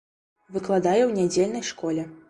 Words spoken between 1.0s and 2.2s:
ў нядзельнай школе.